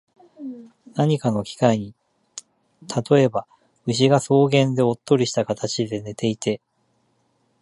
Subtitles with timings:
[0.95, 1.93] 何かの機会に、
[3.07, 3.45] 例えば、
[3.85, 6.59] 牛が草原でおっとりした形で寝ていて、